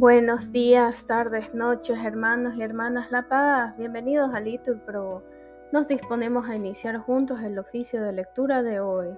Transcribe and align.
Buenos 0.00 0.52
días, 0.52 1.08
tardes, 1.08 1.54
noches, 1.54 1.98
hermanos 2.04 2.54
y 2.54 2.62
hermanas 2.62 3.10
La 3.10 3.28
Paz. 3.28 3.76
Bienvenidos 3.76 4.32
a 4.32 4.38
Litur 4.38 4.78
Pro. 4.84 5.24
Nos 5.72 5.88
disponemos 5.88 6.48
a 6.48 6.54
iniciar 6.54 6.98
juntos 6.98 7.42
el 7.42 7.58
oficio 7.58 8.00
de 8.04 8.12
lectura 8.12 8.62
de 8.62 8.78
hoy, 8.78 9.08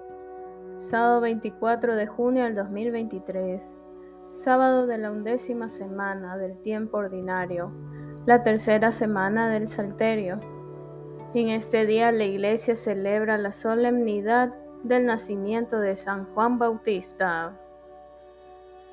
sábado 0.77 1.21
24 1.21 1.95
de 1.95 2.07
junio 2.07 2.45
del 2.45 2.55
2023, 2.55 3.77
sábado 4.31 4.87
de 4.87 4.97
la 4.97 5.11
undécima 5.11 5.69
semana 5.69 6.35
del 6.37 6.59
tiempo 6.63 6.97
ordinario, 6.97 7.71
la 8.25 8.41
tercera 8.41 8.91
semana 8.91 9.49
del 9.49 9.67
Salterio. 9.67 10.39
En 11.35 11.49
este 11.49 11.85
día 11.85 12.11
la 12.11 12.23
iglesia 12.23 12.75
celebra 12.75 13.37
la 13.37 13.51
solemnidad 13.51 14.51
del 14.81 15.05
nacimiento 15.05 15.79
de 15.79 15.95
San 15.95 16.25
Juan 16.33 16.57
Bautista. 16.57 17.60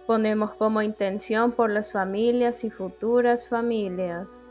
Ponemos 0.09 0.55
como 0.55 0.81
intención 0.81 1.53
por 1.53 1.69
las 1.69 1.93
familias 1.93 2.65
y 2.65 2.71
futuras 2.71 3.47
familias. 3.47 4.49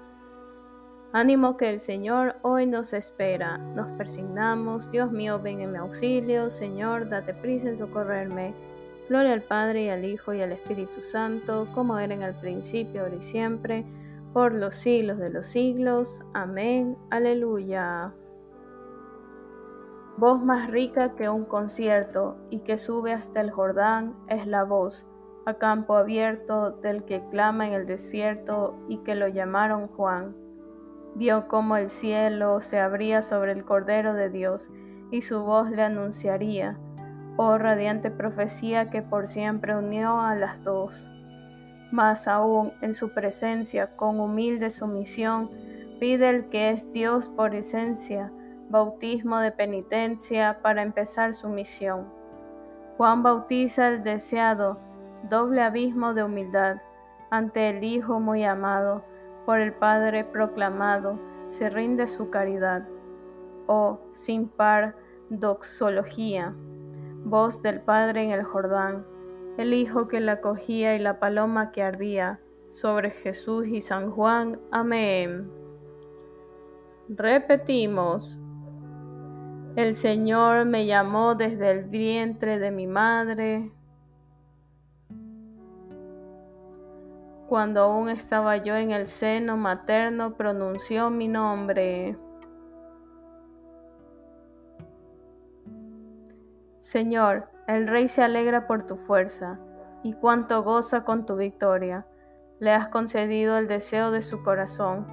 Ánimo 1.14 1.58
que 1.58 1.72
el 1.72 1.80
Señor 1.80 2.36
hoy 2.44 2.68
nos 2.68 2.94
espera. 2.94 3.58
Nos 3.58 3.88
persignamos. 3.94 4.92
Dios 4.92 5.12
mío, 5.12 5.42
ven 5.42 5.62
en 5.62 5.72
mi 5.72 5.80
auxilio. 5.80 6.52
Señor, 6.52 7.10
date 7.10 7.34
prisa 7.34 7.70
en 7.70 7.78
socorrerme. 7.78 8.54
Gloria 9.10 9.34
al 9.34 9.42
Padre 9.42 9.86
y 9.86 9.90
al 9.90 10.06
Hijo 10.06 10.32
y 10.32 10.42
al 10.42 10.52
Espíritu 10.52 11.02
Santo, 11.02 11.68
como 11.74 11.98
era 11.98 12.14
en 12.14 12.22
el 12.22 12.36
principio, 12.36 13.02
ahora 13.02 13.16
y 13.16 13.24
siempre, 13.24 13.84
por 14.34 14.54
los 14.54 14.76
siglos 14.76 15.18
de 15.18 15.32
los 15.32 15.48
siglos. 15.48 16.24
Amén. 16.36 16.96
Aleluya. 17.10 18.14
Voz 20.18 20.40
más 20.40 20.70
rica 20.70 21.16
que 21.16 21.28
un 21.30 21.46
concierto 21.46 22.38
y 22.52 22.60
que 22.60 22.78
sube 22.78 23.12
hasta 23.12 23.42
el 23.42 23.50
Jordán 23.50 24.16
es 24.28 24.46
la 24.46 24.64
voz 24.64 25.10
a 25.48 25.54
campo 25.54 25.96
abierto 25.96 26.72
del 26.72 27.06
que 27.06 27.24
clama 27.30 27.66
en 27.66 27.72
el 27.72 27.86
desierto 27.86 28.76
y 28.90 28.98
que 28.98 29.16
lo 29.16 29.30
llamaron 29.30 29.88
Juan. 29.88 30.36
Vio 31.16 31.48
cómo 31.48 31.78
el 31.78 31.88
cielo 31.88 32.60
se 32.60 32.82
abría 32.82 33.22
sobre 33.22 33.54
el 33.54 33.64
Cordero 33.64 34.14
de 34.14 34.30
Dios 34.30 34.72
y 35.10 35.22
su 35.22 35.46
voz 35.46 35.70
le 35.72 35.84
anunciaría, 35.84 36.78
oh 37.38 37.58
radiante 37.58 38.12
profecía 38.12 38.90
que 38.90 39.02
por 39.02 39.30
siempre 39.30 39.74
unió 39.74 40.20
a 40.20 40.36
las 40.36 40.64
dos. 40.64 41.10
Más 41.94 42.28
aún, 42.28 42.74
en 42.82 42.94
su 42.94 43.14
presencia, 43.14 43.96
con 43.96 44.20
humilde 44.20 44.70
sumisión, 44.70 45.50
pide 45.98 46.30
el 46.30 46.50
que 46.50 46.72
es 46.72 46.92
Dios 46.92 47.30
por 47.30 47.56
esencia, 47.56 48.34
bautismo 48.70 49.40
de 49.40 49.54
penitencia 49.54 50.60
para 50.62 50.82
empezar 50.82 51.34
su 51.34 51.48
misión. 51.48 52.06
Juan 52.98 53.24
bautiza 53.24 53.88
el 53.88 54.04
deseado, 54.04 54.86
doble 55.24 55.62
abismo 55.62 56.14
de 56.14 56.24
humildad 56.24 56.78
ante 57.30 57.70
el 57.70 57.84
Hijo 57.84 58.20
muy 58.20 58.44
amado, 58.44 59.04
por 59.46 59.60
el 59.60 59.74
Padre 59.74 60.24
proclamado, 60.24 61.20
se 61.48 61.70
rinde 61.70 62.08
su 62.08 62.30
caridad. 62.30 62.88
Oh, 63.68 64.00
sin 64.12 64.48
par 64.48 64.96
doxología, 65.30 66.54
voz 67.24 67.62
del 67.62 67.82
Padre 67.82 68.24
en 68.24 68.32
el 68.32 68.44
Jordán, 68.44 69.06
el 69.58 69.74
Hijo 69.74 70.08
que 70.08 70.20
la 70.20 70.42
cogía 70.42 70.96
y 70.96 71.00
la 71.00 71.20
paloma 71.20 71.72
que 71.72 71.84
ardía, 71.84 72.40
sobre 72.70 73.12
Jesús 73.12 73.68
y 73.68 73.82
San 73.82 74.12
Juan. 74.12 74.60
Amén. 74.72 75.50
Repetimos. 77.10 78.42
El 79.76 79.96
Señor 79.96 80.66
me 80.66 80.86
llamó 80.86 81.36
desde 81.36 81.72
el 81.72 81.84
vientre 81.86 82.60
de 82.60 82.72
mi 82.72 82.88
madre. 82.88 83.72
Cuando 87.48 87.82
aún 87.82 88.10
estaba 88.10 88.58
yo 88.58 88.76
en 88.76 88.92
el 88.92 89.08
seno 89.08 89.56
materno, 89.56 90.34
pronunció 90.34 91.10
mi 91.10 91.30
nombre. 91.30 92.18
Señor, 96.80 97.50
el 97.68 97.88
Rey 97.88 98.10
se 98.10 98.22
alegra 98.22 98.68
por 98.68 98.84
tu 98.84 98.98
fuerza, 98.98 99.60
y 100.04 100.12
cuánto 100.12 100.62
goza 100.64 101.06
con 101.06 101.26
tu 101.26 101.38
victoria. 101.38 102.06
Le 102.60 102.72
has 102.72 102.90
concedido 102.90 103.58
el 103.58 103.68
deseo 103.68 104.12
de 104.12 104.22
su 104.22 104.44
corazón, 104.44 105.08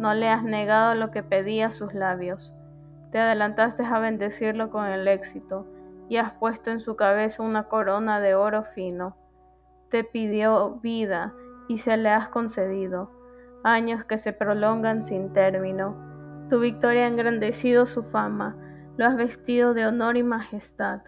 no 0.00 0.12
le 0.12 0.28
has 0.28 0.42
negado 0.42 0.96
lo 0.96 1.12
que 1.12 1.22
pedía 1.22 1.70
sus 1.70 1.94
labios. 1.94 2.52
Te 3.12 3.20
adelantaste 3.20 3.84
a 3.84 4.00
bendecirlo 4.00 4.70
con 4.70 4.86
el 4.86 5.06
éxito, 5.06 5.66
y 6.08 6.16
has 6.16 6.32
puesto 6.32 6.70
en 6.70 6.80
su 6.80 6.96
cabeza 6.96 7.44
una 7.44 7.68
corona 7.68 8.18
de 8.18 8.34
oro 8.34 8.64
fino. 8.64 9.16
Te 9.88 10.02
pidió 10.02 10.80
vida, 10.82 11.32
y 11.68 11.78
se 11.78 11.96
le 11.96 12.10
has 12.10 12.28
concedido, 12.28 13.10
años 13.64 14.04
que 14.04 14.18
se 14.18 14.32
prolongan 14.32 15.02
sin 15.02 15.32
término. 15.32 15.96
Tu 16.48 16.60
victoria 16.60 17.04
ha 17.04 17.08
engrandecido 17.08 17.86
su 17.86 18.02
fama, 18.02 18.56
lo 18.96 19.06
has 19.06 19.16
vestido 19.16 19.74
de 19.74 19.86
honor 19.86 20.16
y 20.16 20.22
majestad. 20.22 21.02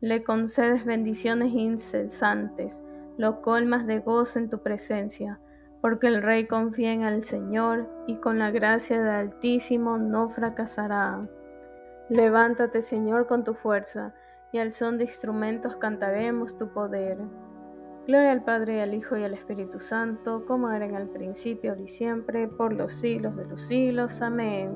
Le 0.00 0.22
concedes 0.22 0.84
bendiciones 0.84 1.52
incesantes, 1.52 2.84
lo 3.18 3.42
colmas 3.42 3.86
de 3.86 3.98
gozo 3.98 4.38
en 4.38 4.48
tu 4.48 4.62
presencia, 4.62 5.40
porque 5.82 6.06
el 6.06 6.22
Rey 6.22 6.46
confía 6.46 6.92
en 6.92 7.02
el 7.02 7.22
Señor 7.22 7.90
y 8.06 8.16
con 8.16 8.38
la 8.38 8.50
gracia 8.50 8.98
del 8.98 9.10
Altísimo 9.10 9.98
no 9.98 10.28
fracasará. 10.28 11.28
Levántate, 12.08 12.82
Señor, 12.82 13.26
con 13.26 13.44
tu 13.44 13.54
fuerza, 13.54 14.14
y 14.52 14.58
al 14.58 14.72
son 14.72 14.98
de 14.98 15.04
instrumentos 15.04 15.76
cantaremos 15.76 16.56
tu 16.56 16.72
poder. 16.72 17.18
Gloria 18.10 18.32
al 18.32 18.42
Padre, 18.42 18.82
al 18.82 18.92
Hijo 18.92 19.16
y 19.16 19.22
al 19.22 19.34
Espíritu 19.34 19.78
Santo, 19.78 20.44
como 20.44 20.68
era 20.68 20.84
en 20.84 20.96
el 20.96 21.08
principio, 21.08 21.70
ahora 21.70 21.82
y 21.82 21.86
siempre, 21.86 22.48
por 22.48 22.72
los 22.72 22.92
siglos 22.92 23.36
de 23.36 23.44
los 23.44 23.60
siglos. 23.60 24.20
Amén. 24.20 24.72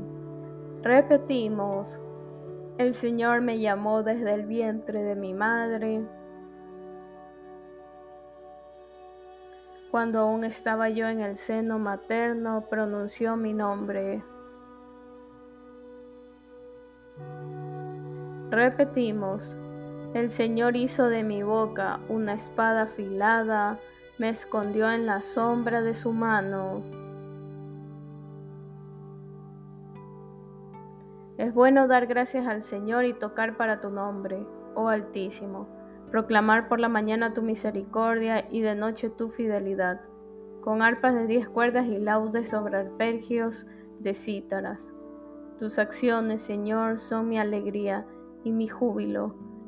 Repetimos, 0.82 2.00
el 2.78 2.94
Señor 2.94 3.40
me 3.40 3.58
llamó 3.58 4.04
desde 4.04 4.34
el 4.34 4.46
vientre 4.46 5.02
de 5.02 5.16
mi 5.16 5.34
madre. 5.34 6.06
Cuando 9.90 10.20
aún 10.20 10.44
estaba 10.44 10.88
yo 10.90 11.08
en 11.08 11.18
el 11.18 11.34
seno 11.34 11.80
materno, 11.80 12.68
pronunció 12.70 13.36
mi 13.36 13.52
nombre. 13.52 14.22
Repetimos, 18.50 19.58
el 20.14 20.30
Señor 20.30 20.76
hizo 20.76 21.08
de 21.08 21.24
mi 21.24 21.42
boca 21.42 21.98
una 22.08 22.34
espada 22.34 22.82
afilada, 22.82 23.80
me 24.16 24.28
escondió 24.28 24.88
en 24.90 25.06
la 25.06 25.20
sombra 25.20 25.82
de 25.82 25.94
su 25.94 26.12
mano. 26.12 26.82
Es 31.36 31.52
bueno 31.52 31.88
dar 31.88 32.06
gracias 32.06 32.46
al 32.46 32.62
Señor 32.62 33.04
y 33.04 33.12
tocar 33.12 33.56
para 33.56 33.80
tu 33.80 33.90
nombre, 33.90 34.46
oh 34.76 34.88
Altísimo, 34.88 35.66
proclamar 36.12 36.68
por 36.68 36.78
la 36.78 36.88
mañana 36.88 37.34
tu 37.34 37.42
misericordia 37.42 38.46
y 38.52 38.60
de 38.60 38.76
noche 38.76 39.10
tu 39.10 39.28
fidelidad, 39.28 40.00
con 40.60 40.80
arpas 40.80 41.16
de 41.16 41.26
diez 41.26 41.48
cuerdas 41.48 41.86
y 41.86 41.98
laudes 41.98 42.50
sobre 42.50 42.76
arpegios 42.76 43.66
de 43.98 44.14
cítaras. 44.14 44.94
Tus 45.58 45.80
acciones, 45.80 46.40
Señor, 46.40 47.00
son 47.00 47.28
mi 47.28 47.38
alegría 47.40 48.06
y 48.44 48.52
mi 48.52 48.68
júbilo 48.68 49.34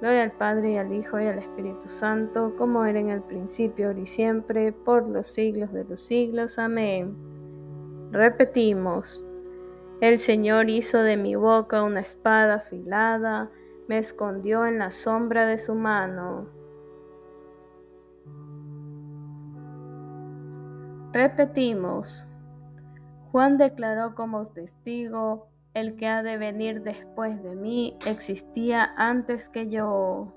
Gloria 0.00 0.22
al 0.22 0.32
Padre 0.32 0.72
y 0.72 0.76
al 0.78 0.92
Hijo 0.94 1.20
y 1.20 1.26
al 1.26 1.38
Espíritu 1.38 1.88
Santo, 1.88 2.54
como 2.56 2.86
era 2.86 2.98
en 2.98 3.10
el 3.10 3.20
principio, 3.20 3.88
ahora 3.88 4.00
y 4.00 4.06
siempre, 4.06 4.72
por 4.72 5.06
los 5.06 5.26
siglos 5.26 5.72
de 5.72 5.84
los 5.84 6.00
siglos. 6.00 6.58
Amén. 6.58 7.14
Repetimos, 8.10 9.22
el 10.00 10.18
Señor 10.18 10.70
hizo 10.70 11.02
de 11.02 11.18
mi 11.18 11.34
boca 11.34 11.82
una 11.82 12.00
espada 12.00 12.54
afilada, 12.54 13.50
me 13.88 13.98
escondió 13.98 14.64
en 14.64 14.78
la 14.78 14.90
sombra 14.90 15.44
de 15.44 15.58
su 15.58 15.74
mano. 15.74 16.48
Repetimos, 21.12 22.26
Juan 23.30 23.58
declaró 23.58 24.14
como 24.14 24.42
testigo, 24.44 25.49
el 25.74 25.96
que 25.96 26.08
ha 26.08 26.22
de 26.22 26.36
venir 26.36 26.82
después 26.82 27.42
de 27.42 27.54
mí 27.54 27.96
existía 28.06 28.92
antes 28.96 29.48
que 29.48 29.68
yo. 29.68 30.34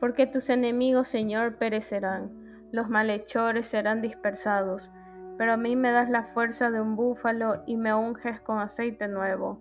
Porque 0.00 0.26
tus 0.26 0.50
enemigos, 0.50 1.08
Señor, 1.08 1.56
perecerán, 1.56 2.30
los 2.72 2.88
malhechores 2.88 3.66
serán 3.66 4.00
dispersados, 4.02 4.92
pero 5.38 5.54
a 5.54 5.56
mí 5.56 5.76
me 5.76 5.90
das 5.90 6.10
la 6.10 6.22
fuerza 6.22 6.70
de 6.70 6.80
un 6.80 6.96
búfalo 6.96 7.62
y 7.66 7.76
me 7.76 7.94
unges 7.94 8.40
con 8.40 8.58
aceite 8.58 9.08
nuevo. 9.08 9.58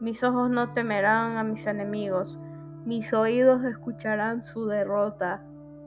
Mis 0.00 0.22
ojos 0.22 0.50
no 0.50 0.72
temerán 0.72 1.36
a 1.36 1.44
mis 1.44 1.66
enemigos, 1.66 2.38
mis 2.84 3.12
oídos 3.12 3.64
escucharán 3.64 4.44
su 4.44 4.66
derrota. 4.66 5.44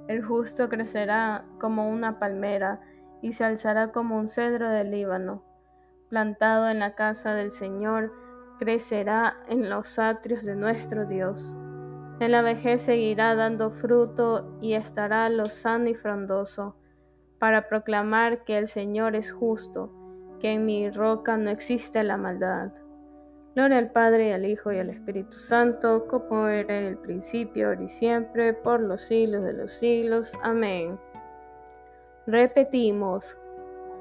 El 0.10 0.24
justo 0.24 0.68
crecerá 0.68 1.46
como 1.60 1.90
una 1.90 2.20
palmera 2.20 2.82
y 3.22 3.34
se 3.34 3.44
alzará 3.44 3.92
como 3.92 4.18
un 4.18 4.28
cedro 4.28 4.70
del 4.70 4.92
Líbano. 4.92 5.44
Plantado 6.10 6.70
en 6.70 6.80
la 6.80 6.96
casa 6.96 7.34
del 7.34 7.52
Señor, 7.52 8.14
crecerá 8.58 9.38
en 9.48 9.70
los 9.70 10.00
atrios 10.00 10.44
de 10.44 10.56
nuestro 10.56 11.06
Dios. 11.06 11.58
En 12.20 12.32
la 12.32 12.42
vejez 12.42 12.82
seguirá 12.82 13.36
dando 13.36 13.72
fruto 13.72 14.58
y 14.60 14.74
estará 14.74 15.30
lozano 15.30 15.90
y 15.90 15.96
frondoso 15.96 16.76
para 17.40 17.68
proclamar 17.70 18.44
que 18.44 18.58
el 18.58 18.68
Señor 18.68 19.16
es 19.16 19.32
justo, 19.32 19.94
que 20.40 20.52
en 20.52 20.66
mi 20.66 20.90
roca 20.90 21.38
no 21.38 21.50
existe 21.50 22.04
la 22.04 22.18
maldad. 22.18 22.72
Gloria 23.56 23.78
al 23.78 23.92
Padre, 23.92 24.34
al 24.34 24.46
Hijo 24.46 24.72
y 24.72 24.80
al 24.80 24.90
Espíritu 24.90 25.38
Santo, 25.38 26.06
como 26.08 26.48
era 26.48 26.78
en 26.78 26.86
el 26.86 26.98
principio, 26.98 27.70
ahora 27.70 27.84
y 27.84 27.90
siempre, 27.90 28.54
por 28.54 28.82
los 28.82 29.02
siglos 29.02 29.44
de 29.44 29.54
los 29.54 29.74
siglos. 29.74 30.34
Amén. 30.44 31.00
Repetimos, 32.30 33.36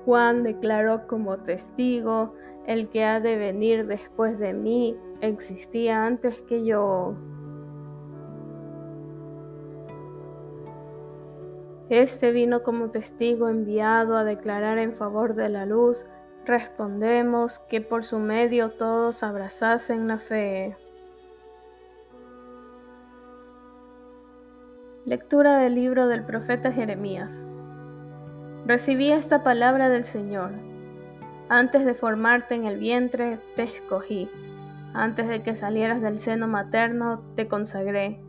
Juan 0.05 0.43
declaró 0.43 1.07
como 1.07 1.39
testigo, 1.39 2.35
el 2.67 2.91
que 2.91 3.03
ha 3.03 3.21
de 3.21 3.39
venir 3.39 3.87
después 3.87 4.39
de 4.39 4.53
mí 4.53 4.99
existía 5.23 6.05
antes 6.05 6.43
que 6.43 6.63
yo. 6.63 7.15
Este 11.89 12.31
vino 12.31 12.63
como 12.63 12.91
testigo 12.91 13.49
enviado 13.49 14.19
a 14.19 14.25
declarar 14.25 14.77
en 14.77 14.93
favor 14.93 15.35
de 15.35 15.49
la 15.49 15.65
luz. 15.65 16.05
Respondemos 16.45 17.59
que 17.61 17.81
por 17.81 18.05
su 18.05 18.19
medio 18.19 18.73
todos 18.73 19.23
abrazasen 19.23 20.07
la 20.07 20.19
fe. 20.19 20.77
Lectura 25.07 25.57
del 25.57 25.77
libro 25.77 26.09
del 26.09 26.27
profeta 26.27 26.71
Jeremías. 26.71 27.49
Recibí 28.69 29.11
esta 29.11 29.43
palabra 29.43 29.89
del 29.89 30.05
Señor. 30.05 30.51
Antes 31.49 31.87
de 31.87 31.95
formarte 31.95 32.55
en 32.55 32.67
el 32.67 32.77
vientre, 32.79 33.41
te 33.57 33.63
escogí. 33.63 34.29
Antes 34.93 35.27
de 35.27 35.43
que 35.43 35.55
salieras 35.55 36.03
del 36.03 36.19
seno 36.19 36.49
materno, 36.49 37.23
te 37.35 37.49
consagré. 37.49 38.21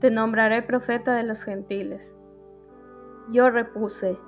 Te 0.00 0.10
nombraré 0.10 0.62
profeta 0.62 1.14
de 1.14 1.22
los 1.22 1.44
gentiles. 1.44 2.16
Yo 3.30 3.50
repuse, 3.50 4.18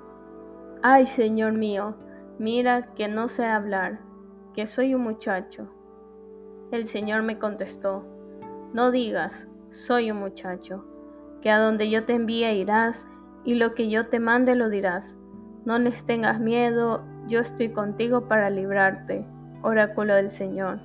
Ay, 0.81 1.05
Señor 1.05 1.51
mío, 1.51 1.97
mira 2.39 2.93
que 2.93 3.09
no 3.09 3.27
sé 3.27 3.45
hablar, 3.45 3.99
que 4.53 4.67
soy 4.67 4.95
un 4.95 5.01
muchacho. 5.01 5.67
El 6.71 6.87
Señor 6.87 7.23
me 7.23 7.39
contestó, 7.39 8.05
No 8.71 8.89
digas, 8.89 9.49
soy 9.71 10.11
un 10.11 10.19
muchacho, 10.19 10.85
que 11.41 11.51
a 11.51 11.59
donde 11.59 11.89
yo 11.89 12.05
te 12.05 12.13
envíe 12.13 12.53
irás, 12.53 13.05
y 13.43 13.55
lo 13.55 13.75
que 13.75 13.89
yo 13.89 14.05
te 14.05 14.21
mande 14.21 14.55
lo 14.55 14.69
dirás. 14.69 15.17
No 15.67 15.77
les 15.79 16.05
tengas 16.05 16.39
miedo, 16.39 17.03
yo 17.27 17.41
estoy 17.41 17.73
contigo 17.73 18.29
para 18.29 18.49
librarte, 18.49 19.25
oráculo 19.63 20.15
del 20.15 20.29
Señor. 20.29 20.79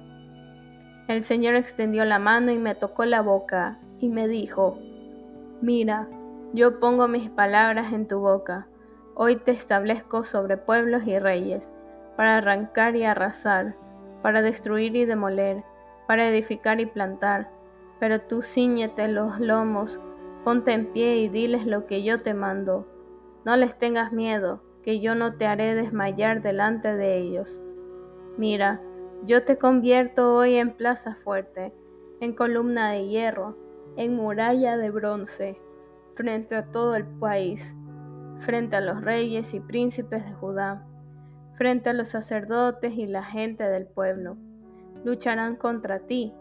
El 1.06 1.22
Señor 1.22 1.54
extendió 1.54 2.04
la 2.04 2.18
mano 2.18 2.50
y 2.50 2.58
me 2.58 2.74
tocó 2.74 3.04
la 3.04 3.22
boca, 3.22 3.78
y 4.00 4.08
me 4.08 4.26
dijo, 4.26 4.80
Mira, 5.60 6.08
yo 6.52 6.80
pongo 6.80 7.06
mis 7.06 7.30
palabras 7.30 7.92
en 7.92 8.08
tu 8.08 8.18
boca. 8.18 8.66
Hoy 9.14 9.36
te 9.36 9.52
establezco 9.52 10.24
sobre 10.24 10.56
pueblos 10.56 11.06
y 11.06 11.16
reyes, 11.16 11.72
para 12.16 12.38
arrancar 12.38 12.96
y 12.96 13.04
arrasar, 13.04 13.76
para 14.20 14.42
destruir 14.42 14.96
y 14.96 15.04
demoler, 15.04 15.62
para 16.08 16.26
edificar 16.26 16.80
y 16.80 16.86
plantar. 16.86 17.52
Pero 18.00 18.20
tú 18.20 18.42
ciñete 18.42 19.06
los 19.06 19.38
lomos, 19.38 20.00
ponte 20.42 20.72
en 20.72 20.86
pie 20.86 21.18
y 21.18 21.28
diles 21.28 21.66
lo 21.66 21.86
que 21.86 22.02
yo 22.02 22.18
te 22.18 22.34
mando. 22.34 22.88
No 23.44 23.56
les 23.56 23.78
tengas 23.78 24.12
miedo, 24.12 24.60
que 24.82 25.00
yo 25.00 25.14
no 25.14 25.36
te 25.36 25.46
haré 25.46 25.74
desmayar 25.74 26.42
delante 26.42 26.96
de 26.96 27.18
ellos. 27.18 27.62
Mira, 28.36 28.80
yo 29.24 29.44
te 29.44 29.58
convierto 29.58 30.34
hoy 30.34 30.56
en 30.56 30.72
plaza 30.72 31.14
fuerte, 31.14 31.72
en 32.20 32.34
columna 32.34 32.90
de 32.90 33.06
hierro, 33.06 33.56
en 33.96 34.14
muralla 34.14 34.76
de 34.76 34.90
bronce 34.90 35.58
frente 36.14 36.56
a 36.56 36.66
todo 36.66 36.96
el 36.96 37.06
país, 37.06 37.74
frente 38.38 38.76
a 38.76 38.80
los 38.80 39.02
reyes 39.02 39.54
y 39.54 39.60
príncipes 39.60 40.24
de 40.24 40.32
Judá, 40.34 40.86
frente 41.54 41.90
a 41.90 41.92
los 41.92 42.08
sacerdotes 42.08 42.94
y 42.94 43.06
la 43.06 43.24
gente 43.24 43.64
del 43.64 43.86
pueblo. 43.86 44.36
Lucharán 45.04 45.56
contra 45.56 46.00
ti, 46.00 46.32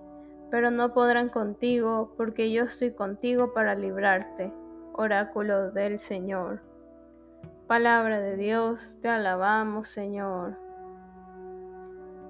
pero 0.49 0.71
no 0.71 0.93
podrán 0.93 1.29
contigo, 1.29 2.13
porque 2.17 2.51
yo 2.51 2.63
estoy 2.65 2.91
contigo 2.91 3.53
para 3.53 3.75
librarte. 3.75 4.51
Oráculo 4.93 5.71
del 5.71 5.99
Señor. 5.99 6.70
Palabra 7.71 8.19
de 8.19 8.35
Dios, 8.35 8.97
te 9.01 9.07
alabamos, 9.07 9.87
Señor. 9.87 10.57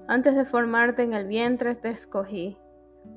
Antes 0.08 0.36
de 0.36 0.46
formarte 0.46 1.02
en 1.02 1.14
el 1.14 1.26
vientre 1.26 1.74
te 1.74 1.90
escogí. 1.90 2.60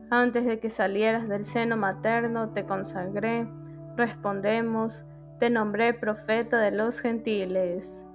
Antes 0.08 0.46
de 0.46 0.58
que 0.58 0.70
salieras 0.70 1.28
del 1.28 1.44
seno 1.44 1.76
materno 1.76 2.48
te 2.54 2.64
consagré 2.64 3.46
Respondemos, 3.94 5.04
te 5.38 5.50
nombré 5.50 5.92
profeta 5.92 6.60
de 6.60 6.70
los 6.70 6.98
gentiles. 7.00 8.08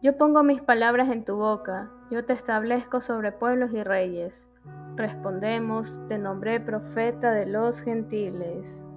Yo 0.00 0.16
pongo 0.16 0.42
mis 0.44 0.62
palabras 0.62 1.10
en 1.10 1.26
tu 1.26 1.36
boca, 1.36 1.90
yo 2.10 2.24
te 2.24 2.32
establezco 2.32 3.02
sobre 3.02 3.32
pueblos 3.32 3.74
y 3.74 3.84
reyes. 3.84 4.48
Respondemos, 4.96 6.00
te 6.08 6.16
nombré 6.16 6.58
profeta 6.58 7.32
de 7.32 7.44
los 7.44 7.82
gentiles. 7.82 8.87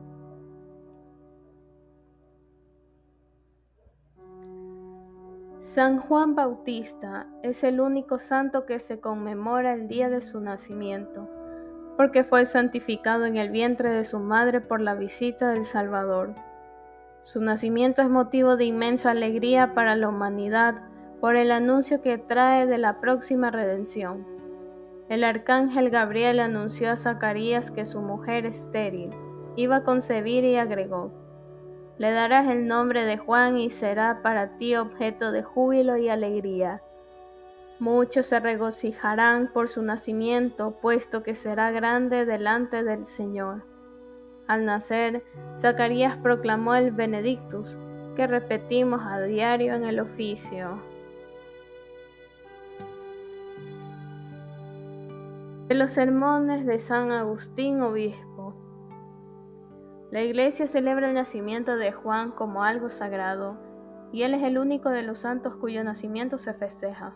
San 5.62 6.00
Juan 6.00 6.34
Bautista 6.34 7.28
es 7.44 7.64
el 7.64 7.82
único 7.82 8.18
santo 8.18 8.66
que 8.66 8.80
se 8.80 9.00
conmemora 9.00 9.74
el 9.74 9.88
día 9.88 10.10
de 10.10 10.22
su 10.22 10.42
nacimiento 10.42 11.30
porque 11.98 12.24
fue 12.24 12.48
santificado 12.48 13.26
en 13.26 13.38
el 13.38 13.52
vientre 13.52 13.92
de 13.92 14.04
su 14.04 14.18
madre 14.18 14.60
por 14.60 14.82
la 14.82 14.96
visita 14.96 15.52
del 15.52 15.64
Salvador. 15.64 16.34
Su 17.22 17.42
nacimiento 17.42 18.02
es 18.02 18.10
motivo 18.10 18.56
de 18.56 18.66
inmensa 18.66 19.12
alegría 19.12 19.76
para 19.76 19.96
la 19.96 20.10
humanidad 20.10 20.82
por 21.20 21.36
el 21.36 21.52
anuncio 21.52 22.02
que 22.02 22.18
trae 22.18 22.66
de 22.66 22.80
la 22.80 23.00
próxima 23.00 23.52
redención. 23.52 24.26
El 25.10 25.24
arcángel 25.24 25.92
Gabriel 25.92 26.40
anunció 26.40 26.90
a 26.90 26.98
Zacarías 26.98 27.70
que 27.70 27.86
su 27.86 28.02
mujer 28.02 28.48
estéril 28.48 29.12
iba 29.56 29.76
a 29.76 29.84
concebir 29.84 30.44
y 30.44 30.56
agregó, 30.56 31.21
le 31.98 32.12
darás 32.12 32.48
el 32.48 32.68
nombre 32.68 33.06
de 33.06 33.18
Juan 33.18 33.58
y 33.58 33.70
será 33.70 34.22
para 34.22 34.58
ti 34.58 34.76
objeto 34.76 35.32
de 35.32 35.44
júbilo 35.44 35.98
y 35.98 36.10
alegría 36.10 36.82
Muchos 37.82 38.28
se 38.28 38.40
regocijarán 38.40 39.52
por 39.52 39.68
su 39.68 39.82
nacimiento, 39.82 40.78
puesto 40.80 41.24
que 41.24 41.34
será 41.34 41.72
grande 41.72 42.26
delante 42.26 42.84
del 42.84 43.08
Señor. 43.08 43.66
Al 44.46 44.66
nacer, 44.66 45.24
Zacarías 45.56 46.16
proclamó 46.16 46.76
el 46.76 46.92
Benedictus, 46.92 47.80
que 48.16 48.28
repetimos 48.28 49.02
a 49.04 49.20
diario 49.22 49.74
en 49.74 49.86
el 49.86 50.00
oficio. 50.00 50.80
De 55.68 55.74
los 55.74 55.96
sermones 55.96 56.68
de 56.68 56.78
San 56.78 57.10
Agustín 57.10 57.82
Obispo. 57.82 58.31
La 60.12 60.22
Iglesia 60.22 60.68
celebra 60.68 61.08
el 61.08 61.14
nacimiento 61.14 61.78
de 61.78 61.94
Juan 61.94 62.32
como 62.32 62.66
algo 62.66 62.90
sagrado, 62.90 63.58
y 64.12 64.24
él 64.24 64.34
es 64.34 64.44
el 64.44 64.58
único 64.58 64.90
de 64.90 65.04
los 65.04 65.20
santos 65.20 65.56
cuyo 65.56 65.86
nacimiento 65.86 66.38
se 66.38 66.54
festeja. 66.54 67.16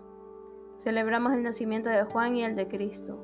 Celebramos 0.78 1.34
el 1.34 1.44
nacimiento 1.44 1.90
de 1.90 2.06
Juan 2.06 2.38
y 2.38 2.46
el 2.46 2.56
de 2.56 2.70
Cristo. 2.70 3.20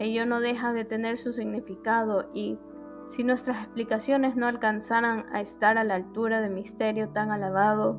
Ello 0.00 0.26
no 0.26 0.40
deja 0.40 0.72
de 0.72 0.84
tener 0.84 1.16
su 1.16 1.32
significado 1.32 2.28
y, 2.34 2.58
si 3.06 3.22
nuestras 3.22 3.62
explicaciones 3.62 4.34
no 4.34 4.48
alcanzaran 4.48 5.26
a 5.32 5.40
estar 5.40 5.78
a 5.78 5.84
la 5.84 5.94
altura 5.94 6.40
de 6.40 6.50
misterio 6.50 7.10
tan 7.10 7.30
alabado, 7.30 7.98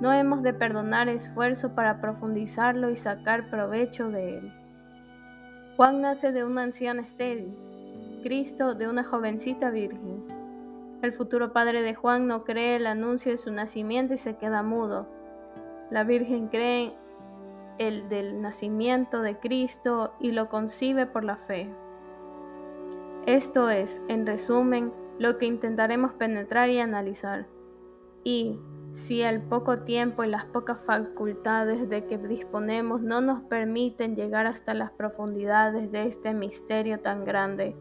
no 0.00 0.10
hemos 0.10 0.42
de 0.42 0.54
perdonar 0.54 1.10
esfuerzo 1.10 1.74
para 1.74 2.00
profundizarlo 2.00 2.88
y 2.88 2.96
sacar 2.96 3.50
provecho 3.50 4.08
de 4.08 4.38
él. 4.38 4.52
Juan 5.76 6.00
nace 6.00 6.32
de 6.32 6.44
una 6.44 6.62
anciana 6.62 7.02
estéril, 7.02 7.54
Cristo 8.20 8.74
de 8.74 8.88
una 8.88 9.04
jovencita 9.04 9.70
virgen. 9.70 10.24
El 11.02 11.12
futuro 11.12 11.52
padre 11.52 11.82
de 11.82 11.94
Juan 11.94 12.26
no 12.26 12.44
cree 12.44 12.76
el 12.76 12.86
anuncio 12.86 13.32
de 13.32 13.38
su 13.38 13.50
nacimiento 13.50 14.14
y 14.14 14.18
se 14.18 14.36
queda 14.36 14.62
mudo. 14.62 15.08
La 15.90 16.04
Virgen 16.04 16.48
cree 16.48 16.94
el 17.78 18.08
del 18.08 18.42
nacimiento 18.42 19.22
de 19.22 19.38
Cristo 19.38 20.12
y 20.20 20.32
lo 20.32 20.48
concibe 20.48 21.06
por 21.06 21.24
la 21.24 21.36
fe. 21.36 21.74
Esto 23.26 23.70
es, 23.70 24.02
en 24.08 24.26
resumen, 24.26 24.92
lo 25.18 25.38
que 25.38 25.46
intentaremos 25.46 26.12
penetrar 26.12 26.68
y 26.68 26.78
analizar. 26.78 27.46
Y, 28.22 28.58
si 28.92 29.22
el 29.22 29.40
poco 29.40 29.76
tiempo 29.78 30.24
y 30.24 30.28
las 30.28 30.44
pocas 30.44 30.84
facultades 30.84 31.88
de 31.88 32.06
que 32.06 32.18
disponemos 32.18 33.00
no 33.00 33.20
nos 33.20 33.42
permiten 33.42 34.16
llegar 34.16 34.46
hasta 34.46 34.74
las 34.74 34.90
profundidades 34.90 35.92
de 35.92 36.06
este 36.06 36.34
misterio 36.34 37.00
tan 37.00 37.24
grande, 37.24 37.76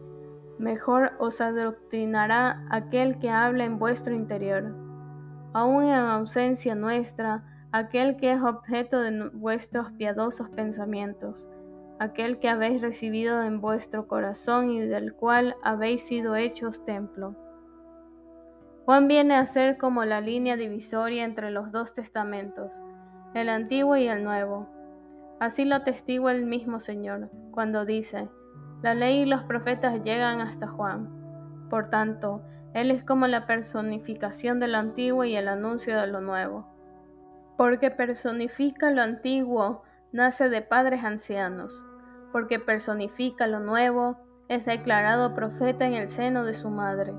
mejor 0.60 1.14
os 1.20 1.42
adoctrinará 1.42 2.66
aquel 2.70 3.18
que 3.18 3.30
habla 3.30 3.64
en 3.64 3.80
vuestro 3.80 4.14
interior. 4.14 4.76
Aun 5.54 5.86
en 5.86 5.92
ausencia 5.94 6.76
nuestra, 6.76 7.44
aquel 7.72 8.18
que 8.18 8.34
es 8.34 8.42
objeto 8.42 9.00
de 9.00 9.30
vuestros 9.30 9.92
piadosos 9.94 10.50
pensamientos, 10.50 11.50
aquel 11.98 12.40
que 12.40 12.50
habéis 12.50 12.82
recibido 12.82 13.42
en 13.42 13.62
vuestro 13.62 14.08
corazón 14.08 14.70
y 14.70 14.82
del 14.82 15.14
cual 15.14 15.56
habéis 15.64 16.04
sido 16.04 16.36
hechos 16.36 16.84
templo. 16.84 17.36
Juan 18.86 19.08
viene 19.08 19.36
a 19.36 19.46
ser 19.46 19.78
como 19.78 20.04
la 20.04 20.20
línea 20.20 20.58
divisoria 20.58 21.24
entre 21.24 21.52
los 21.52 21.72
dos 21.72 21.94
testamentos, 21.94 22.84
el 23.34 23.48
antiguo 23.50 23.96
y 23.96 24.08
el 24.08 24.24
nuevo. 24.24 24.68
Así 25.40 25.64
lo 25.64 25.76
atestigua 25.76 26.32
el 26.32 26.46
mismo 26.46 26.80
Señor, 26.80 27.30
cuando 27.52 27.86
dice, 27.86 28.30
la 28.82 28.94
ley 28.94 29.22
y 29.22 29.26
los 29.26 29.44
profetas 29.44 30.02
llegan 30.02 30.42
hasta 30.42 30.68
Juan. 30.68 31.68
Por 31.70 31.90
tanto, 31.90 32.42
Él 32.74 32.92
es 32.92 33.04
como 33.04 33.28
la 33.28 33.46
personificación 33.46 34.60
de 34.60 34.68
lo 34.68 34.78
antiguo 34.78 35.24
y 35.24 35.36
el 35.36 35.48
anuncio 35.48 36.00
de 36.00 36.08
lo 36.08 36.22
nuevo. 36.22 36.68
Porque 37.58 37.92
personifica 37.92 38.92
lo 38.92 39.02
antiguo, 39.02 39.84
nace 40.12 40.50
de 40.50 40.62
padres 40.62 41.04
ancianos. 41.04 41.86
Porque 42.32 42.60
personifica 42.60 43.48
lo 43.48 43.60
nuevo, 43.60 44.18
es 44.48 44.66
declarado 44.66 45.34
profeta 45.34 45.86
en 45.86 45.94
el 45.94 46.08
seno 46.08 46.46
de 46.46 46.54
su 46.54 46.70
madre 46.70 47.14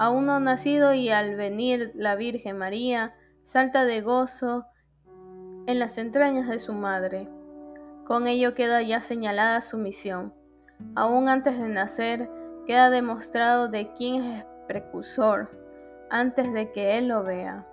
aún 0.00 0.24
no 0.24 0.40
nacido 0.40 0.94
y 0.94 1.10
al 1.10 1.36
venir 1.36 1.92
la 1.94 2.14
Virgen 2.14 2.56
María, 2.56 3.14
salta 3.42 3.84
de 3.84 4.00
gozo 4.00 4.64
en 5.66 5.78
las 5.78 5.98
entrañas 5.98 6.48
de 6.48 6.58
su 6.58 6.72
madre. 6.72 7.28
Con 8.06 8.26
ello 8.26 8.54
queda 8.54 8.80
ya 8.80 9.02
señalada 9.02 9.60
su 9.60 9.76
misión. 9.76 10.32
Aún 10.94 11.28
antes 11.28 11.58
de 11.58 11.68
nacer, 11.68 12.30
queda 12.66 12.90
demostrado 12.90 13.68
de 13.68 13.92
quién 13.94 14.24
es 14.24 14.46
precursor, 14.66 15.50
antes 16.10 16.52
de 16.52 16.72
que 16.72 16.98
él 16.98 17.08
lo 17.08 17.22
vea. 17.22 17.66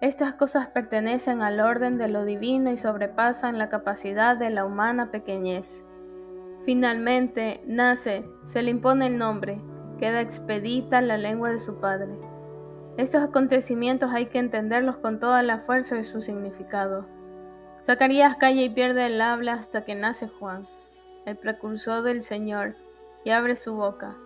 Estas 0.00 0.34
cosas 0.34 0.66
pertenecen 0.66 1.40
al 1.40 1.60
orden 1.60 1.98
de 1.98 2.08
lo 2.08 2.24
divino 2.24 2.70
y 2.70 2.76
sobrepasan 2.76 3.58
la 3.58 3.68
capacidad 3.68 4.36
de 4.36 4.50
la 4.50 4.64
humana 4.64 5.10
pequeñez. 5.10 5.84
Finalmente, 6.64 7.62
nace, 7.66 8.28
se 8.42 8.62
le 8.62 8.70
impone 8.70 9.06
el 9.06 9.18
nombre, 9.18 9.60
queda 9.98 10.20
expedita 10.20 11.00
la 11.00 11.16
lengua 11.16 11.50
de 11.50 11.58
su 11.58 11.80
padre. 11.80 12.18
Estos 12.96 13.22
acontecimientos 13.22 14.12
hay 14.12 14.26
que 14.26 14.38
entenderlos 14.38 14.98
con 14.98 15.18
toda 15.18 15.42
la 15.42 15.58
fuerza 15.58 15.96
de 15.96 16.04
su 16.04 16.22
significado. 16.22 17.06
Zacarías 17.80 18.36
calla 18.36 18.62
y 18.62 18.70
pierde 18.70 19.06
el 19.06 19.20
habla 19.20 19.54
hasta 19.54 19.84
que 19.84 19.94
nace 19.94 20.28
Juan, 20.28 20.68
el 21.26 21.36
precursor 21.36 22.02
del 22.02 22.22
Señor, 22.22 22.76
y 23.24 23.30
abre 23.30 23.56
su 23.56 23.74
boca. 23.74 24.16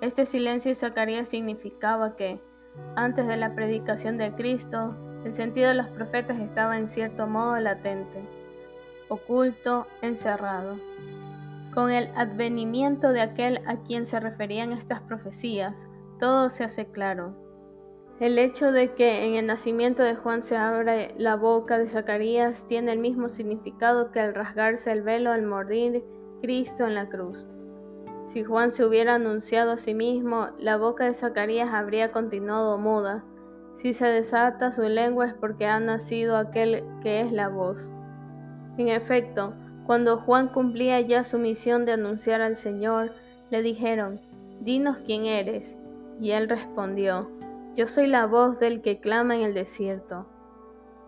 Este 0.00 0.26
silencio 0.26 0.70
de 0.70 0.74
Zacarías 0.74 1.28
significaba 1.28 2.16
que, 2.16 2.40
antes 2.96 3.28
de 3.28 3.36
la 3.36 3.54
predicación 3.54 4.18
de 4.18 4.32
Cristo, 4.32 4.96
el 5.24 5.32
sentido 5.32 5.68
de 5.68 5.74
los 5.74 5.88
profetas 5.88 6.40
estaba 6.40 6.78
en 6.78 6.88
cierto 6.88 7.26
modo 7.26 7.58
latente, 7.60 8.20
oculto, 9.08 9.86
encerrado. 10.00 10.76
Con 11.74 11.90
el 11.90 12.10
advenimiento 12.16 13.12
de 13.12 13.20
aquel 13.20 13.60
a 13.66 13.76
quien 13.82 14.06
se 14.06 14.18
referían 14.18 14.72
estas 14.72 15.00
profecías, 15.02 15.84
todo 16.18 16.50
se 16.50 16.64
hace 16.64 16.86
claro. 16.86 17.36
El 18.20 18.38
hecho 18.38 18.72
de 18.72 18.92
que 18.94 19.24
en 19.24 19.34
el 19.34 19.46
nacimiento 19.46 20.02
de 20.02 20.14
Juan 20.14 20.42
se 20.42 20.56
abre 20.56 21.14
la 21.16 21.36
boca 21.36 21.78
de 21.78 21.88
Zacarías 21.88 22.66
tiene 22.66 22.92
el 22.92 22.98
mismo 22.98 23.28
significado 23.28 24.10
que 24.12 24.20
al 24.20 24.34
rasgarse 24.34 24.92
el 24.92 25.02
velo 25.02 25.32
al 25.32 25.42
morir 25.42 26.04
Cristo 26.42 26.86
en 26.86 26.96
la 26.96 27.08
cruz. 27.08 27.46
Si 28.24 28.44
Juan 28.44 28.70
se 28.70 28.84
hubiera 28.84 29.14
anunciado 29.14 29.72
a 29.72 29.78
sí 29.78 29.94
mismo, 29.94 30.48
la 30.58 30.76
boca 30.76 31.04
de 31.04 31.14
Zacarías 31.14 31.72
habría 31.72 32.12
continuado 32.12 32.76
muda. 32.78 33.24
Si 33.74 33.92
se 33.92 34.06
desata 34.06 34.72
su 34.72 34.82
lengua 34.82 35.26
es 35.26 35.34
porque 35.34 35.66
ha 35.66 35.80
nacido 35.80 36.36
aquel 36.36 36.84
que 37.00 37.20
es 37.20 37.32
la 37.32 37.48
voz. 37.48 37.94
En 38.76 38.88
efecto, 38.88 39.54
cuando 39.86 40.18
Juan 40.18 40.48
cumplía 40.48 41.00
ya 41.00 41.24
su 41.24 41.38
misión 41.38 41.84
de 41.84 41.92
anunciar 41.92 42.42
al 42.42 42.56
Señor, 42.56 43.12
le 43.50 43.62
dijeron, 43.62 44.20
Dinos 44.60 44.98
quién 45.04 45.26
eres. 45.26 45.76
Y 46.20 46.32
él 46.32 46.48
respondió, 46.48 47.30
Yo 47.74 47.86
soy 47.86 48.06
la 48.06 48.26
voz 48.26 48.60
del 48.60 48.82
que 48.82 49.00
clama 49.00 49.34
en 49.34 49.42
el 49.42 49.54
desierto. 49.54 50.26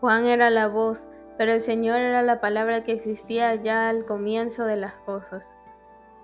Juan 0.01 0.27
era 0.27 0.51
la 0.51 0.69
voz, 0.69 1.09
pero 1.37 1.53
el 1.53 1.61
Señor 1.61 1.99
era 1.99 2.23
la 2.23 2.41
palabra 2.41 2.85
que 2.85 2.93
existía 2.93 3.55
ya 3.57 3.89
al 3.89 4.05
comienzo 4.05 4.65
de 4.65 4.77
las 4.77 4.95
cosas. 4.95 5.59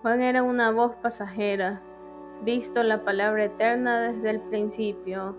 Juan 0.02 0.22
era 0.22 0.42
una 0.42 0.70
voz 0.70 0.94
pasajera, 0.96 1.82
Cristo 2.42 2.82
la 2.82 3.04
palabra 3.04 3.44
eterna 3.44 4.00
desde 4.00 4.30
el 4.30 4.40
principio. 4.40 5.36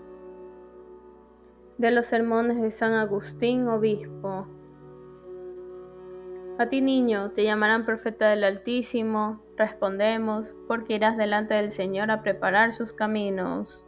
De 1.78 1.90
los 1.90 2.06
sermones 2.06 2.60
de 2.60 2.70
San 2.70 2.92
Agustín, 2.92 3.66
obispo. 3.66 4.46
A 6.58 6.68
ti 6.68 6.80
niño 6.80 7.30
te 7.30 7.42
llamarán 7.42 7.84
profeta 7.84 8.30
del 8.30 8.44
Altísimo, 8.44 9.42
respondemos, 9.56 10.54
porque 10.68 10.94
irás 10.94 11.16
delante 11.16 11.54
del 11.54 11.72
Señor 11.72 12.10
a 12.10 12.22
preparar 12.22 12.72
sus 12.72 12.92
caminos. 12.92 13.86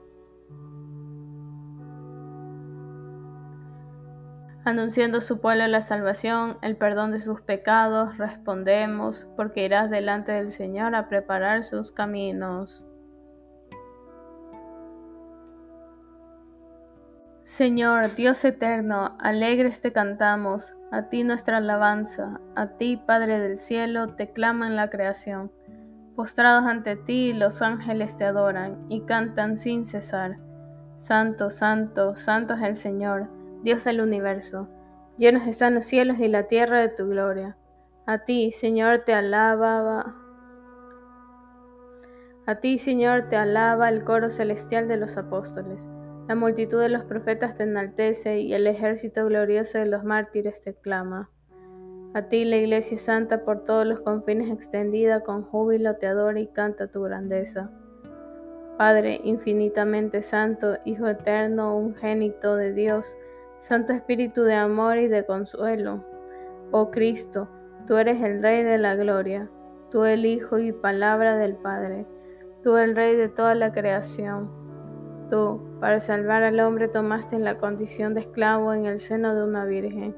Anunciando 4.66 5.18
a 5.18 5.20
su 5.20 5.40
pueblo 5.40 5.66
la 5.66 5.82
salvación, 5.82 6.56
el 6.62 6.78
perdón 6.78 7.12
de 7.12 7.18
sus 7.18 7.42
pecados, 7.42 8.16
respondemos, 8.16 9.26
porque 9.36 9.66
irás 9.66 9.90
delante 9.90 10.32
del 10.32 10.50
Señor 10.50 10.94
a 10.94 11.10
preparar 11.10 11.64
sus 11.64 11.92
caminos. 11.92 12.82
Señor, 17.42 18.14
Dios 18.14 18.42
eterno, 18.46 19.18
alegres 19.20 19.82
te 19.82 19.92
cantamos, 19.92 20.74
a 20.90 21.10
ti 21.10 21.24
nuestra 21.24 21.58
alabanza, 21.58 22.40
a 22.56 22.68
ti, 22.78 22.96
Padre 22.96 23.40
del 23.40 23.58
cielo, 23.58 24.14
te 24.14 24.32
claman 24.32 24.76
la 24.76 24.88
creación. 24.88 25.52
Postrados 26.16 26.64
ante 26.64 26.96
ti, 26.96 27.34
los 27.34 27.60
ángeles 27.60 28.16
te 28.16 28.24
adoran 28.24 28.86
y 28.88 29.02
cantan 29.02 29.58
sin 29.58 29.84
cesar. 29.84 30.38
Santo, 30.96 31.50
santo, 31.50 32.16
santo 32.16 32.54
es 32.54 32.62
el 32.62 32.74
Señor, 32.76 33.28
Dios 33.64 33.82
del 33.84 34.02
universo. 34.02 34.68
Llenos 35.16 35.48
están 35.48 35.74
los 35.74 35.86
cielos 35.86 36.18
y 36.18 36.28
la 36.28 36.48
tierra 36.48 36.82
de 36.82 36.90
tu 36.90 37.08
gloria. 37.08 37.56
A 38.04 38.18
ti, 38.18 38.52
Señor, 38.52 38.98
te 39.06 39.14
alaba. 39.14 40.14
A 42.44 42.56
ti, 42.56 42.76
Señor, 42.76 43.30
te 43.30 43.36
alaba 43.36 43.88
el 43.88 44.04
coro 44.04 44.28
celestial 44.28 44.86
de 44.86 44.98
los 44.98 45.16
apóstoles. 45.16 45.88
La 46.28 46.34
multitud 46.34 46.78
de 46.78 46.90
los 46.90 47.04
profetas 47.04 47.56
te 47.56 47.62
enaltece 47.62 48.38
y 48.40 48.52
el 48.52 48.66
ejército 48.66 49.24
glorioso 49.24 49.78
de 49.78 49.86
los 49.86 50.04
mártires 50.04 50.60
te 50.60 50.74
clama. 50.74 51.30
A 52.12 52.28
ti 52.28 52.44
la 52.44 52.56
Iglesia 52.56 52.98
Santa 52.98 53.46
por 53.46 53.64
todos 53.64 53.86
los 53.86 54.02
confines 54.02 54.52
extendida 54.52 55.20
con 55.20 55.42
júbilo 55.42 55.96
te 55.96 56.06
adora 56.06 56.38
y 56.38 56.48
canta 56.48 56.90
tu 56.90 57.00
grandeza. 57.00 57.70
Padre 58.76 59.22
infinitamente 59.24 60.20
santo, 60.20 60.76
Hijo 60.84 61.06
eterno, 61.08 61.78
ungénito 61.78 62.56
de 62.56 62.74
Dios, 62.74 63.16
Santo 63.66 63.94
Espíritu 63.94 64.42
de 64.42 64.52
amor 64.52 64.98
y 64.98 65.08
de 65.08 65.24
consuelo. 65.24 66.04
Oh 66.70 66.90
Cristo, 66.90 67.48
tú 67.86 67.96
eres 67.96 68.22
el 68.22 68.42
Rey 68.42 68.62
de 68.62 68.76
la 68.76 68.94
gloria, 68.94 69.48
tú 69.90 70.04
el 70.04 70.26
Hijo 70.26 70.58
y 70.58 70.72
palabra 70.72 71.38
del 71.38 71.56
Padre, 71.56 72.06
tú 72.62 72.76
el 72.76 72.94
Rey 72.94 73.16
de 73.16 73.30
toda 73.30 73.54
la 73.54 73.72
creación 73.72 74.50
Tú, 75.30 75.62
para 75.80 75.98
salvar 75.98 76.42
al 76.42 76.60
hombre, 76.60 76.88
tomaste 76.88 77.38
la 77.38 77.56
condición 77.56 78.12
de 78.12 78.20
esclavo 78.20 78.74
en 78.74 78.84
el 78.84 78.98
seno 78.98 79.34
de 79.34 79.44
una 79.44 79.64
virgen. 79.64 80.14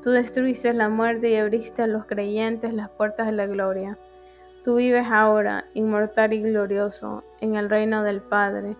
Tú 0.00 0.10
destruiste 0.10 0.72
la 0.72 0.88
muerte 0.88 1.30
y 1.30 1.34
abriste 1.34 1.82
a 1.82 1.88
los 1.88 2.06
creyentes 2.06 2.72
las 2.72 2.88
puertas 2.90 3.26
de 3.26 3.32
la 3.32 3.48
gloria. 3.48 3.98
Tú 4.62 4.76
vives 4.76 5.08
ahora, 5.10 5.64
inmortal 5.74 6.32
y 6.34 6.40
glorioso, 6.40 7.24
en 7.40 7.56
el 7.56 7.68
reino 7.68 8.04
del 8.04 8.22
Padre. 8.22 8.76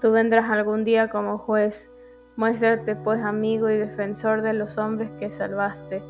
Tú 0.00 0.12
vendrás 0.12 0.48
algún 0.50 0.84
día 0.84 1.08
como 1.08 1.38
juez. 1.38 1.90
Muéstrate 2.40 2.96
pues 2.96 3.22
amigo 3.22 3.68
y 3.68 3.76
defensor 3.76 4.40
de 4.40 4.54
los 4.54 4.78
hombres 4.78 5.12
que 5.20 5.30
salvaste, 5.30 6.02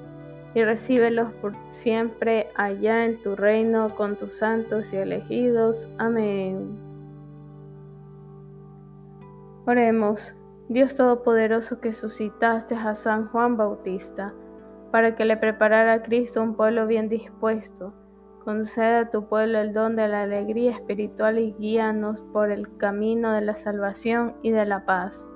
y 0.55 0.63
recíbelos 0.63 1.33
por 1.33 1.55
siempre 1.71 2.51
allá 2.55 3.05
en 3.05 3.21
tu 3.21 3.35
reino 3.35 3.97
con 3.97 4.15
tus 4.15 4.39
santos 4.39 4.93
y 4.93 4.99
elegidos. 4.99 5.93
Amén. 5.99 6.79
Oremos, 9.67 10.37
Dios 10.69 10.95
Todopoderoso 10.95 11.81
que 11.81 11.93
suscitaste 11.93 12.77
a 12.77 12.95
San 12.95 13.27
Juan 13.27 13.57
Bautista, 13.57 14.33
para 14.93 15.17
que 15.17 15.25
le 15.25 15.37
preparara 15.37 15.95
a 15.95 16.01
Cristo 16.01 16.45
un 16.45 16.55
pueblo 16.55 16.87
bien 16.87 17.09
dispuesto. 17.09 17.93
Conceda 18.45 19.01
a 19.01 19.11
tu 19.11 19.27
pueblo 19.27 19.59
el 19.59 19.73
don 19.73 19.97
de 19.97 20.07
la 20.07 20.23
alegría 20.23 20.71
espiritual 20.71 21.41
y 21.41 21.57
guíanos 21.59 22.21
por 22.21 22.53
el 22.53 22.77
camino 22.77 23.33
de 23.33 23.41
la 23.41 23.57
salvación 23.57 24.37
y 24.43 24.53
de 24.53 24.65
la 24.65 24.87
paz. 24.87 25.33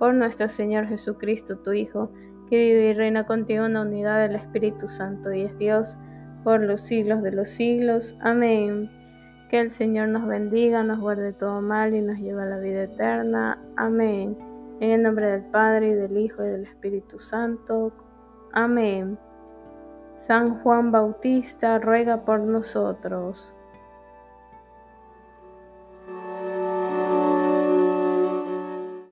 Por 0.00 0.14
nuestro 0.14 0.48
Señor 0.48 0.86
Jesucristo, 0.86 1.58
tu 1.58 1.74
Hijo, 1.74 2.10
que 2.48 2.56
vive 2.56 2.88
y 2.88 2.94
reina 2.94 3.26
contigo 3.26 3.66
en 3.66 3.74
la 3.74 3.82
unidad 3.82 4.26
del 4.26 4.34
Espíritu 4.34 4.88
Santo 4.88 5.30
y 5.30 5.42
es 5.42 5.56
Dios 5.58 5.98
por 6.42 6.62
los 6.62 6.80
siglos 6.80 7.22
de 7.22 7.32
los 7.32 7.50
siglos. 7.50 8.16
Amén. 8.22 8.90
Que 9.50 9.60
el 9.60 9.70
Señor 9.70 10.08
nos 10.08 10.26
bendiga, 10.26 10.82
nos 10.82 11.00
guarde 11.00 11.34
todo 11.34 11.60
mal 11.60 11.94
y 11.94 12.00
nos 12.00 12.18
lleve 12.18 12.42
a 12.42 12.46
la 12.46 12.56
vida 12.56 12.84
eterna. 12.84 13.62
Amén. 13.76 14.38
En 14.80 14.90
el 14.90 15.02
nombre 15.02 15.30
del 15.30 15.42
Padre 15.42 15.90
y 15.90 15.94
del 15.94 16.16
Hijo 16.16 16.42
y 16.42 16.48
del 16.48 16.64
Espíritu 16.64 17.20
Santo. 17.20 17.92
Amén. 18.54 19.18
San 20.16 20.62
Juan 20.62 20.90
Bautista, 20.90 21.78
ruega 21.78 22.24
por 22.24 22.40
nosotros. 22.40 23.54